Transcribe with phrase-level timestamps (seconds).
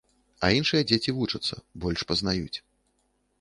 [0.45, 2.57] А іншыя дзеці вучацца, больш пазнаюць.